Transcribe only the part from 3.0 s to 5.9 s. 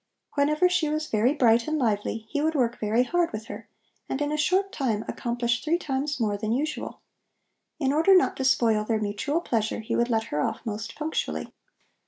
hard with her and in a short time accomplish three